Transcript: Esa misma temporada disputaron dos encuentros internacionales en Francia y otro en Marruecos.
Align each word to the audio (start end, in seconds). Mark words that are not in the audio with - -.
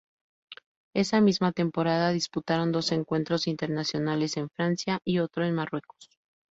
Esa 0.95 1.21
misma 1.21 1.51
temporada 1.51 2.09
disputaron 2.09 2.71
dos 2.71 2.91
encuentros 2.91 3.45
internacionales 3.45 4.35
en 4.37 4.49
Francia 4.49 4.97
y 5.05 5.19
otro 5.19 5.45
en 5.45 5.53
Marruecos. 5.53 6.09